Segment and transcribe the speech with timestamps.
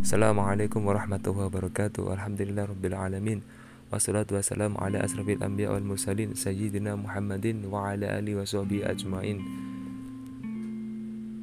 [0.00, 2.08] Assalamualaikum warahmatullahi wabarakatuh.
[2.16, 3.44] Alhamdulillah Rabbil Alamin.
[3.92, 9.44] Wassalatu wassalamu ala asrafil anbiya wal mursalin Sayyidina Muhammadin wa ala alihi wa sahbihi ajma'in.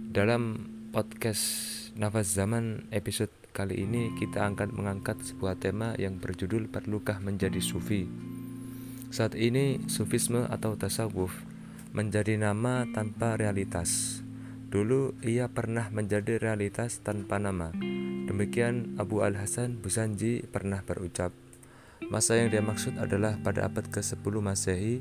[0.10, 1.46] Dalam podcast
[2.02, 8.10] Nafas Zaman episode kali ini kita akan mengangkat sebuah tema yang berjudul Perlukah Menjadi Sufi?
[9.14, 11.46] Saat ini Sufisme atau Tasawuf
[11.94, 14.26] menjadi nama tanpa realitas.
[14.74, 17.70] Dulu ia pernah menjadi realitas tanpa nama
[18.28, 21.32] Demikian Abu Al-Hasan Busanji pernah berucap.
[22.12, 25.00] Masa yang dia maksud adalah pada abad ke-10 Masehi,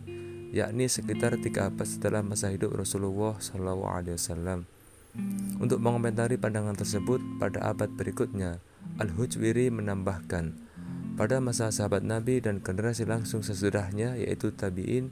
[0.55, 4.63] yakni sekitar tiga abad setelah masa hidup Rasulullah SAW.
[5.59, 8.63] Untuk mengomentari pandangan tersebut pada abad berikutnya,
[9.03, 10.55] Al-Hujwiri menambahkan,
[11.19, 15.11] pada masa sahabat Nabi dan generasi langsung sesudahnya yaitu tabi'in,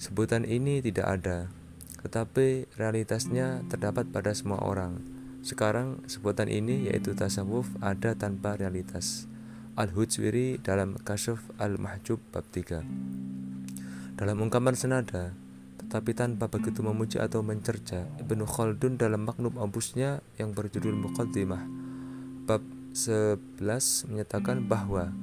[0.00, 1.52] sebutan ini tidak ada,
[2.00, 5.19] tetapi realitasnya terdapat pada semua orang.
[5.40, 9.24] Sekarang sebutan ini yaitu tasawuf ada tanpa realitas.
[9.74, 12.84] Al-Hujwiri dalam Kasyuf Al-Mahjub bab 3.
[14.20, 15.32] Dalam ungkapan senada,
[15.80, 21.64] tetapi tanpa begitu memuji atau mencerca, Ibnu Khaldun dalam maknub abusnya yang berjudul Muqaddimah
[22.44, 25.14] bab 11 menyatakan bahwa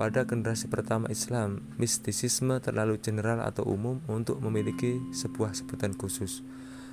[0.00, 6.40] pada generasi pertama Islam, mistisisme terlalu general atau umum untuk memiliki sebuah sebutan khusus.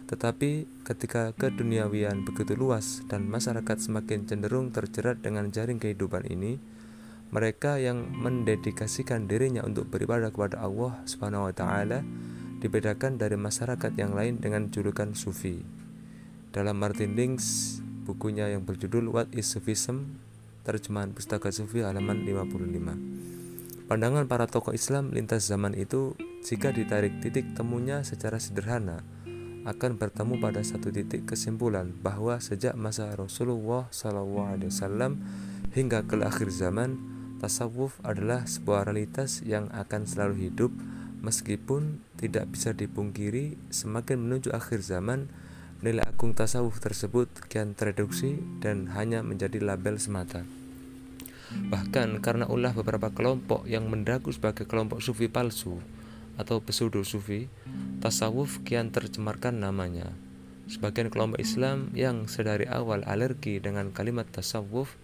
[0.08, 6.56] Tetapi ketika keduniawian begitu luas dan masyarakat semakin cenderung terjerat dengan jaring kehidupan ini,
[7.28, 12.08] mereka yang mendedikasikan dirinya untuk beribadah kepada Allah Subhanahu wa taala
[12.64, 15.60] dibedakan dari masyarakat yang lain dengan julukan sufi.
[16.56, 17.78] Dalam Martin Links,
[18.08, 20.24] bukunya yang berjudul What is Sufism?
[20.64, 23.88] Terjemahan Pustaka Sufi halaman 55.
[23.92, 29.04] Pandangan para tokoh Islam lintas zaman itu jika ditarik titik temunya secara sederhana,
[29.68, 35.20] akan bertemu pada satu titik kesimpulan bahwa sejak masa Rasulullah SAW
[35.76, 36.96] hingga ke akhir zaman,
[37.44, 40.72] tasawuf adalah sebuah realitas yang akan selalu hidup
[41.20, 45.28] meskipun tidak bisa dipungkiri semakin menuju akhir zaman
[45.84, 50.48] nilai agung tasawuf tersebut kian tereduksi dan hanya menjadi label semata.
[51.52, 55.84] Bahkan karena ulah beberapa kelompok yang mendaku sebagai kelompok sufi palsu
[56.38, 57.50] atau pseudo sufi,
[58.00, 60.14] tasawuf kian tercemarkan namanya.
[60.70, 64.96] Sebagian kelompok Islam yang sedari awal alergi dengan kalimat tasawuf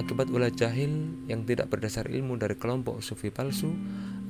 [0.00, 3.76] akibat ulah jahil yang tidak berdasar ilmu dari kelompok sufi palsu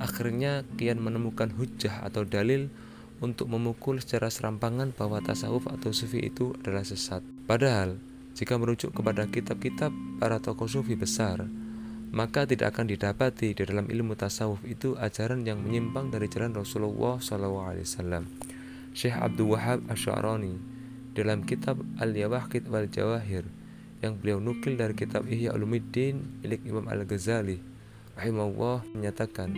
[0.03, 2.67] akhirnya kian menemukan hujah atau dalil
[3.23, 7.23] untuk memukul secara serampangan bahwa tasawuf atau sufi itu adalah sesat.
[7.47, 7.95] Padahal,
[8.35, 11.47] jika merujuk kepada kitab-kitab para tokoh sufi besar,
[12.11, 17.17] maka tidak akan didapati di dalam ilmu tasawuf itu ajaran yang menyimpang dari jalan Rasulullah
[17.17, 18.25] SAW.
[18.95, 20.55] Syekh Abdul Wahab Asy'arani
[21.15, 23.47] dalam kitab Al-Yawahid wal Jawahir
[24.03, 27.59] yang beliau nukil dari kitab Ihya Ulumuddin milik Imam Al-Ghazali
[28.15, 29.51] rahimahullah menyatakan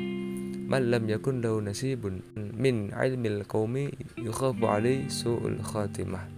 [0.65, 6.36] man lam yakun lahu nasibun min ilmil qaumi yukhafu alaihi su'ul khatimah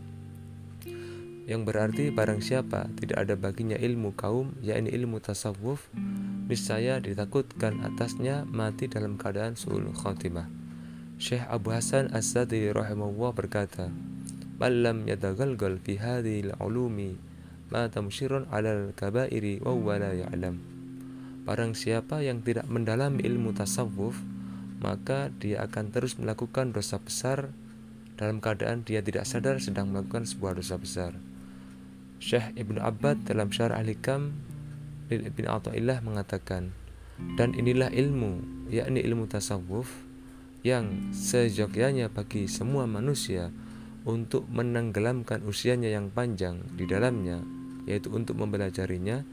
[1.50, 5.90] yang berarti barang siapa tidak ada baginya ilmu kaum yakni ilmu tasawuf
[6.46, 10.46] niscaya ditakutkan atasnya mati dalam keadaan suul khatimah
[11.18, 13.90] Syekh Abu Hasan As-Sadi rahimahullah berkata
[14.62, 17.18] Malam yadagalgal fi hadhil ulumi
[17.74, 20.62] ma tamshirun alal kabairi wa la ya'lam
[21.50, 24.22] Barang siapa yang tidak mendalami ilmu tasawuf
[24.86, 27.50] maka dia akan terus melakukan dosa besar
[28.22, 31.16] dalam keadaan dia tidak sadar sedang melakukan sebuah dosa besar.
[32.20, 34.36] Syekh Ibnu Abbad dalam Syarah Al-Hikam
[35.08, 36.76] Lil Ibn Atta'illah mengatakan
[37.40, 39.90] dan inilah ilmu yakni ilmu tasawuf
[40.64, 43.52] yang sejogyanya bagi semua manusia
[44.04, 47.44] untuk menenggelamkan usianya yang panjang di dalamnya
[47.88, 49.24] yaitu untuk mempelajarinya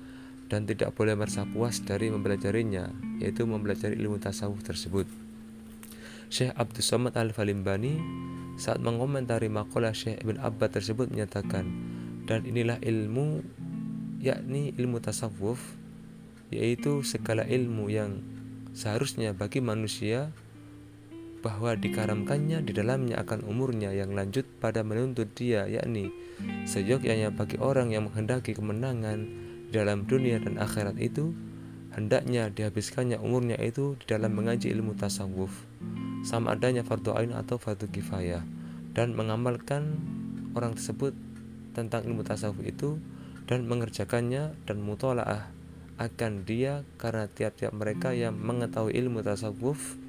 [0.47, 5.07] dan tidak boleh merasa puas dari mempelajarinya yaitu mempelajari ilmu tasawuf tersebut.
[6.27, 7.99] Syekh Abdul Somad Al-Falimbani
[8.59, 11.67] saat mengomentari makalah Syekh Ibn Abbad tersebut menyatakan
[12.27, 13.43] dan inilah ilmu
[14.19, 15.59] yakni ilmu tasawuf
[16.51, 18.23] yaitu segala ilmu yang
[18.75, 20.31] seharusnya bagi manusia
[21.41, 26.11] bahwa dikaramkannya di dalamnya akan umurnya yang lanjut pada menuntut dia yakni
[26.67, 29.31] seyogyanya bagi orang yang menghendaki kemenangan
[29.71, 31.31] di dalam dunia dan akhirat itu
[31.95, 35.55] hendaknya dihabiskannya umurnya itu di dalam mengaji ilmu tasawuf
[36.27, 38.43] sama adanya fardu ain atau fardu kifayah
[38.93, 39.97] dan mengamalkan
[40.59, 41.15] orang tersebut
[41.77, 42.97] tentang ilmu tasawuf itu
[43.45, 45.53] dan mengerjakannya dan mutolaah
[46.01, 50.01] akan dia karena tiap-tiap mereka yang mengetahui ilmu tasawuf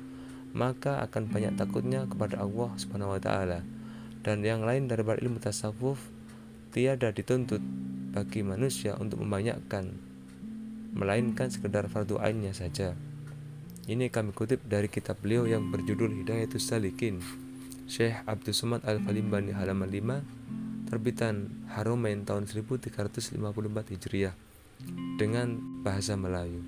[0.56, 3.68] maka akan banyak takutnya kepada Allah Subhanahu wa taala
[4.24, 6.00] dan yang lain daripada ilmu tasawuf
[6.72, 7.60] tiada dituntut
[8.16, 9.92] bagi manusia untuk membanyakkan
[10.98, 12.98] melainkan sekedar fardu ainnya saja.
[13.88, 17.24] Ini kami kutip dari kitab beliau yang berjudul Hidayatus Salikin
[17.88, 20.47] Syekh Abdul Somad Al-Falimbani halaman 5
[20.88, 23.38] terbitan Haromain tahun 1354
[23.94, 24.34] Hijriah
[25.20, 26.64] dengan bahasa Melayu.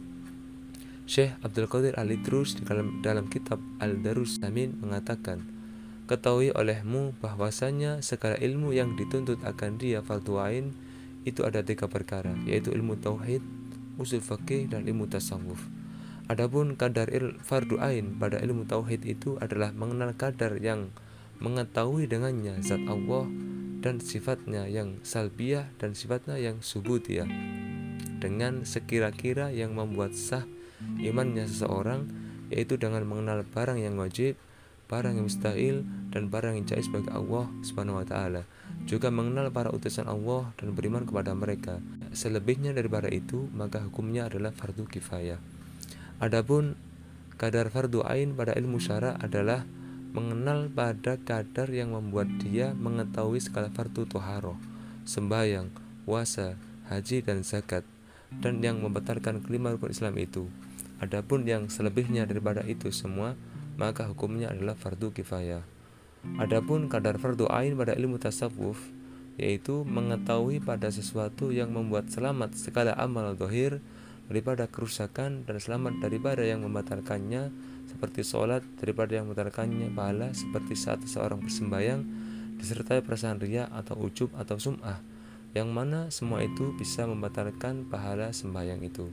[1.09, 5.41] Syekh Abdul Qadir Al-Idrus di dalam, dalam kitab Al-Darus Samin mengatakan,
[6.05, 10.73] Ketahui olehmu bahwasanya segala ilmu yang dituntut akan dia fardu ain
[11.25, 13.41] itu ada tiga perkara, yaitu ilmu tauhid,
[14.01, 15.61] usul fakih dan ilmu tasawuf.
[16.29, 20.93] Adapun kadar il fardu ain pada ilmu tauhid itu adalah mengenal kadar yang
[21.41, 23.25] mengetahui dengannya zat Allah
[23.79, 27.27] dan sifatnya yang salbiah dan sifatnya yang subutiyah
[28.19, 30.43] dengan sekira-kira yang membuat sah
[30.99, 32.11] imannya seseorang
[32.51, 34.35] yaitu dengan mengenal barang yang wajib
[34.89, 38.41] barang yang mustahil dan barang yang jais bagi Allah Subhanahu wa taala.
[38.89, 41.77] Juga mengenal para utusan Allah dan beriman kepada mereka.
[42.09, 45.37] Selebihnya daripada itu, maka hukumnya adalah fardu kifayah.
[46.17, 46.73] Adapun
[47.37, 49.61] kadar fardu ain pada ilmu syara adalah
[50.09, 54.57] mengenal pada kadar yang membuat dia mengetahui segala fardu toharoh,
[55.05, 55.69] sembahyang,
[56.05, 56.57] puasa,
[56.89, 57.85] haji dan zakat,
[58.41, 60.49] dan yang membatalkan kelima rukun Islam itu.
[60.99, 63.37] Adapun yang selebihnya daripada itu semua
[63.79, 65.63] maka hukumnya adalah fardu kifayah.
[66.35, 68.75] Adapun kadar fardu ain pada ilmu tasawuf
[69.39, 73.79] yaitu mengetahui pada sesuatu yang membuat selamat segala amal dohir
[74.29, 77.49] daripada kerusakan dan selamat daripada yang membatalkannya
[77.89, 82.05] seperti sholat daripada yang membatalkannya pahala seperti saat seorang bersembayang
[82.61, 85.01] disertai perasaan ria atau ujub atau sum'ah
[85.57, 89.09] yang mana semua itu bisa membatalkan pahala sembahyang itu.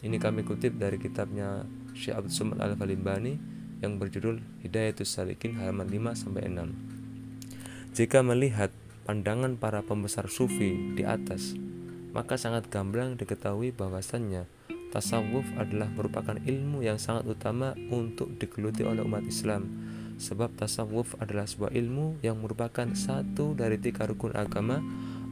[0.00, 3.36] Ini kami kutip dari kitabnya Syekh Abdul Somad Al-Falimbani
[3.84, 7.92] yang berjudul Hidayatus Salikin halaman 5 sampai 6.
[7.92, 8.72] Jika melihat
[9.04, 11.52] pandangan para pembesar sufi di atas,
[12.16, 14.48] maka sangat gamblang diketahui bahwasannya
[14.88, 19.68] tasawuf adalah merupakan ilmu yang sangat utama untuk digeluti oleh umat Islam.
[20.16, 24.80] Sebab tasawuf adalah sebuah ilmu yang merupakan satu dari tiga rukun agama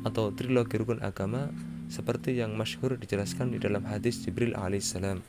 [0.05, 1.49] atau trilogi rukun agama
[1.89, 5.25] seperti yang masyhur dijelaskan di dalam hadis Jibril alaihissalam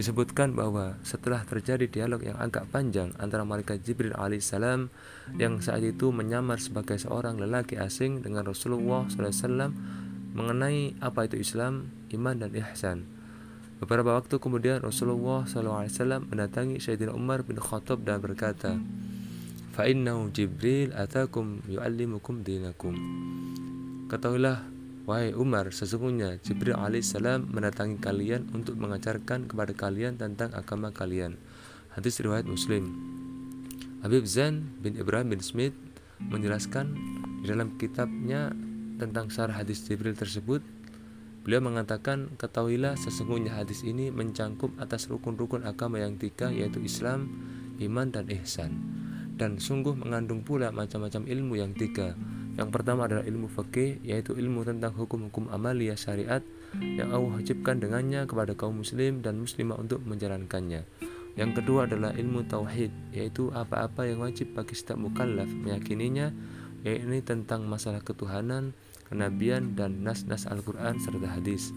[0.00, 4.88] disebutkan bahwa setelah terjadi dialog yang agak panjang antara malaikat Jibril alaihissalam
[5.36, 9.74] yang saat itu menyamar sebagai seorang lelaki asing dengan Rasulullah SAW
[10.34, 13.06] mengenai apa itu Islam, iman dan ihsan.
[13.80, 18.76] Beberapa waktu kemudian Rasulullah SAW mendatangi Sayyidina Umar bin Khattab dan berkata,
[19.72, 22.92] "Fa'innahu Jibril atakum yu'allimukum dinakum."
[24.12, 31.34] Ketahuilah Wahai Umar, sesungguhnya Jibril alaihissalam mendatangi kalian untuk mengajarkan kepada kalian tentang agama kalian.
[31.96, 32.94] Hadis riwayat Muslim.
[34.06, 35.74] Habib Zain bin Ibrahim bin Smith
[36.22, 36.94] menjelaskan
[37.42, 38.54] di dalam kitabnya
[39.00, 40.60] tentang syarah hadis Jibril tersebut,
[41.40, 47.32] beliau mengatakan, ketahuilah sesungguhnya hadis ini mencangkup atas rukun-rukun agama yang tiga yaitu Islam,
[47.80, 48.76] iman dan ihsan.
[49.40, 52.12] Dan sungguh mengandung pula macam-macam ilmu yang tiga,
[52.60, 56.44] yang pertama adalah ilmu fikih, yaitu ilmu tentang hukum-hukum amalia syariat
[56.76, 60.84] yang Allah wajibkan dengannya kepada kaum muslim dan muslimah untuk menjalankannya.
[61.40, 66.36] Yang kedua adalah ilmu tauhid, yaitu apa-apa yang wajib bagi setiap mukallaf meyakininya,
[66.84, 68.76] yaitu tentang masalah ketuhanan,
[69.10, 71.74] kenabian dan nas-nas Al-Qur'an serta hadis.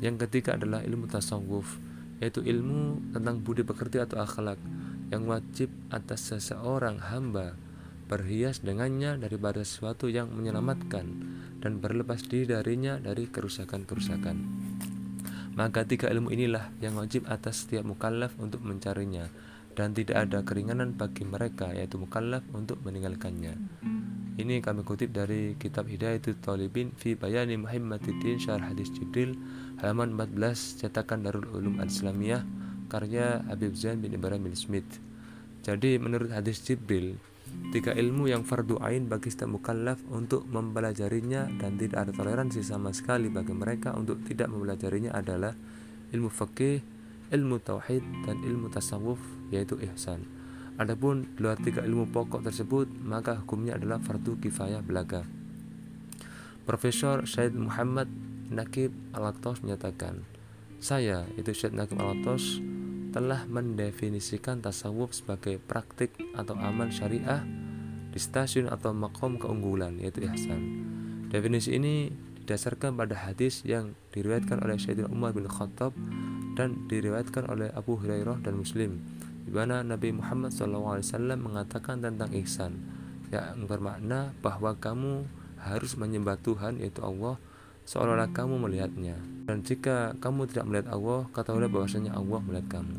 [0.00, 1.76] Yang ketiga adalah ilmu tasawuf,
[2.22, 4.56] yaitu ilmu tentang budi pekerti atau akhlak
[5.10, 7.58] yang wajib atas seseorang hamba
[8.06, 11.06] berhias dengannya daripada sesuatu yang menyelamatkan
[11.62, 14.36] dan berlepas diri darinya dari kerusakan-kerusakan.
[15.54, 19.30] Maka tiga ilmu inilah yang wajib atas setiap mukallaf untuk mencarinya
[19.78, 23.54] dan tidak ada keringanan bagi mereka yaitu mukallaf untuk meninggalkannya.
[24.40, 29.36] Ini kami kutip dari kitab Hidayatul Talibin fi Bayani Muhammadiddin Syarah Hadis Jibril
[29.84, 32.40] halaman 14 cetakan Darul Ulum Al-Islamiyah
[32.88, 34.96] karya Habib Zain bin Ibrahim bin Smith.
[35.60, 37.20] Jadi menurut hadis Jibril,
[37.68, 42.96] Tiga ilmu yang fardu ain bagi setiap mukallaf untuk mempelajarinya dan tidak ada toleransi sama
[42.96, 45.52] sekali bagi mereka untuk tidak mempelajarinya adalah
[46.16, 46.80] ilmu fikih,
[47.28, 49.20] ilmu tauhid dan ilmu tasawuf
[49.52, 50.39] yaitu ihsan.
[50.80, 55.28] Adapun di luar tiga ilmu pokok tersebut maka hukumnya adalah fardu kifayah belaga.
[56.64, 58.08] Profesor Syed Muhammad
[58.48, 59.28] Nakib al
[59.60, 60.24] menyatakan,
[60.80, 62.16] saya itu Syed Nakib al
[63.12, 67.44] telah mendefinisikan tasawuf sebagai praktik atau amal syariah
[68.08, 70.80] di stasiun atau makom keunggulan yaitu ihsan.
[71.28, 72.08] Definisi ini
[72.40, 75.92] didasarkan pada hadis yang diriwayatkan oleh Sayyidina Umar bin Khattab
[76.56, 79.19] dan diriwayatkan oleh Abu Hurairah dan Muslim
[79.50, 81.02] di mana Nabi Muhammad SAW
[81.34, 82.78] mengatakan tentang ihsan
[83.34, 85.26] yang bermakna bahwa kamu
[85.58, 87.34] harus menyembah Tuhan yaitu Allah
[87.82, 89.18] seolah-olah kamu melihatnya.
[89.50, 92.94] Dan jika kamu tidak melihat Allah, ketahuilah bahwasanya Allah melihat kamu.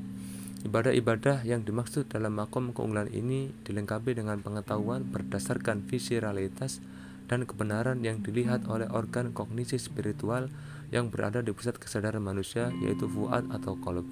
[0.68, 6.84] Ibadah-ibadah yang dimaksud dalam makom keunggulan ini dilengkapi dengan pengetahuan berdasarkan visi realitas
[7.32, 10.52] dan kebenaran yang dilihat oleh organ kognisi spiritual
[10.92, 14.06] yang berada di pusat kesadaran manusia yaitu fuad atau kolb.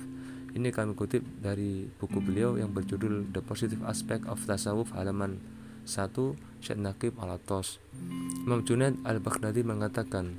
[0.60, 5.40] Ini kami kutip dari buku beliau yang berjudul The Positive Aspect of Tasawuf halaman
[5.88, 6.12] 1
[6.60, 7.80] Syed Naqib Alatos.
[8.44, 10.36] Imam Junaid Al-Baghdadi mengatakan,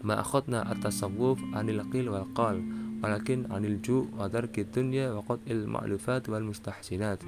[0.00, 2.64] Ma'akhotna at-tasawuf anil qil wal qal
[3.04, 7.20] walakin anil ju wa tarki dunya wa qat'il ma'lufat wal mustahsinat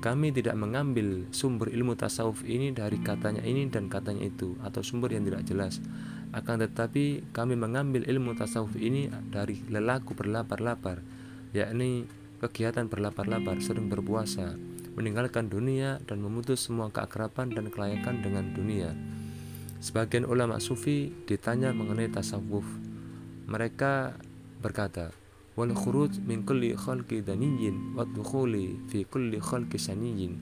[0.00, 5.12] kami tidak mengambil sumber ilmu tasawuf ini dari katanya ini dan katanya itu atau sumber
[5.12, 5.76] yang tidak jelas
[6.32, 11.04] akan tetapi kami mengambil ilmu tasawuf ini dari lelaku berlapar-lapar
[11.54, 12.04] yakni
[12.42, 14.58] kegiatan berlapar-lapar sering berpuasa
[14.98, 18.92] meninggalkan dunia dan memutus semua keakraban dan kelayakan dengan dunia
[19.80, 22.66] sebagian ulama sufi ditanya mengenai tasawuf
[23.44, 24.16] mereka
[24.64, 25.12] berkata,
[25.52, 30.40] "Wal khuruj min kulli khalqi daniyyin wa dukhuli fi kulli khalqi saniyyin."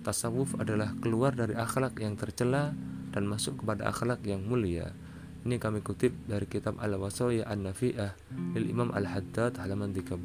[0.00, 2.72] Tasawuf adalah keluar dari akhlak yang tercela
[3.12, 4.96] dan masuk kepada akhlak yang mulia.
[5.40, 8.12] Ini kami kutip dari kitab Al-Wasaya An-Nafi'ah
[8.52, 10.20] lil Imam Al-Haddad halaman 30.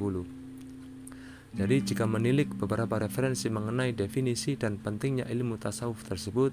[1.56, 6.52] Jadi jika menilik beberapa referensi mengenai definisi dan pentingnya ilmu tasawuf tersebut,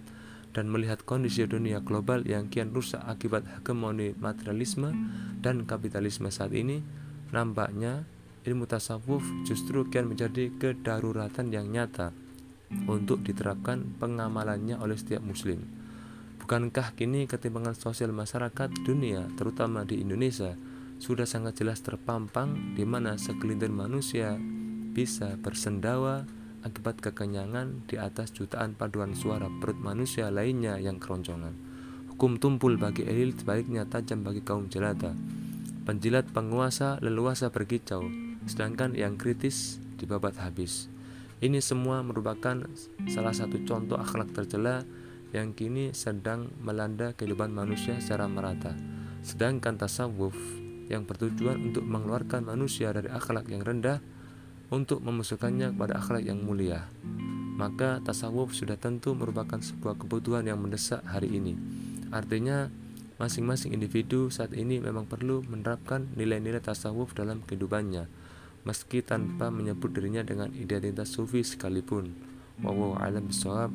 [0.52, 4.92] dan melihat kondisi dunia global yang kian rusak akibat hegemoni materialisme
[5.40, 6.84] dan kapitalisme saat ini,
[7.32, 8.04] nampaknya
[8.44, 12.12] ilmu tasawuf justru kian menjadi kedaruratan yang nyata
[12.84, 15.81] untuk diterapkan pengamalannya oleh setiap muslim.
[16.42, 20.58] Bukankah kini ketimpangan sosial masyarakat dunia, terutama di Indonesia,
[20.98, 24.34] sudah sangat jelas terpampang di mana segelintir manusia
[24.90, 26.26] bisa bersendawa
[26.66, 31.54] akibat kekenyangan di atas jutaan paduan suara perut manusia lainnya yang keroncongan.
[32.10, 35.14] Hukum tumpul bagi elit sebaliknya tajam bagi kaum jelata.
[35.82, 38.06] Penjilat penguasa leluasa berkicau,
[38.46, 40.86] sedangkan yang kritis dibabat habis.
[41.42, 42.62] Ini semua merupakan
[43.10, 44.86] salah satu contoh akhlak tercela
[45.32, 48.76] yang kini sedang melanda kehidupan manusia secara merata.
[49.24, 50.36] Sedangkan tasawuf
[50.92, 54.04] yang bertujuan untuk mengeluarkan manusia dari akhlak yang rendah
[54.68, 56.88] untuk memasukkannya kepada akhlak yang mulia.
[57.56, 61.56] Maka tasawuf sudah tentu merupakan sebuah kebutuhan yang mendesak hari ini.
[62.12, 62.68] Artinya,
[63.20, 68.08] masing-masing individu saat ini memang perlu menerapkan nilai-nilai tasawuf dalam kehidupannya,
[68.64, 72.12] meski tanpa menyebut dirinya dengan identitas sufi sekalipun.
[72.64, 73.70] Wallahu a'lam bishawab.